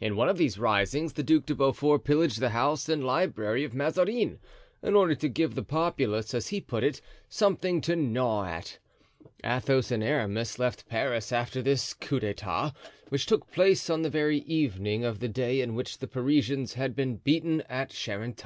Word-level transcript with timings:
In 0.00 0.16
one 0.16 0.28
of 0.28 0.38
these 0.38 0.58
risings, 0.58 1.12
the 1.12 1.22
Duc 1.22 1.46
de 1.46 1.54
Beaufort 1.54 2.02
pillaged 2.02 2.40
the 2.40 2.48
house 2.48 2.88
and 2.88 3.04
library 3.04 3.62
of 3.62 3.74
Mazarin, 3.76 4.40
in 4.82 4.96
order 4.96 5.14
to 5.14 5.28
give 5.28 5.54
the 5.54 5.62
populace, 5.62 6.34
as 6.34 6.48
he 6.48 6.60
put 6.60 6.82
it, 6.82 7.00
something 7.28 7.80
to 7.82 7.94
gnaw 7.94 8.44
at. 8.46 8.78
Athos 9.44 9.92
and 9.92 10.02
Aramis 10.02 10.58
left 10.58 10.88
Paris 10.88 11.30
after 11.30 11.62
this 11.62 11.94
coup 11.94 12.18
d'etat, 12.18 12.72
which 13.08 13.24
took 13.26 13.52
place 13.52 13.88
on 13.88 14.02
the 14.02 14.10
very 14.10 14.38
evening 14.38 15.04
of 15.04 15.20
the 15.20 15.28
day 15.28 15.60
in 15.60 15.76
which 15.76 15.98
the 15.98 16.08
Parisians 16.08 16.74
had 16.74 16.96
been 16.96 17.18
beaten 17.18 17.60
at 17.70 17.90
Charenton. 17.90 18.40